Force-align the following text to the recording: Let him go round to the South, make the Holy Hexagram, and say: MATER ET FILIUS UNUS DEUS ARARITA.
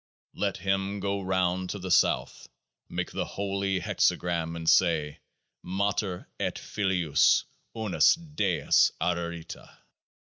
Let 0.33 0.57
him 0.57 0.99
go 0.99 1.21
round 1.21 1.69
to 1.69 1.77
the 1.77 1.91
South, 1.91 2.49
make 2.89 3.11
the 3.11 3.23
Holy 3.23 3.79
Hexagram, 3.79 4.55
and 4.55 4.67
say: 4.67 5.19
MATER 5.61 6.27
ET 6.39 6.57
FILIUS 6.57 7.45
UNUS 7.75 8.15
DEUS 8.15 8.93
ARARITA. 8.99 9.77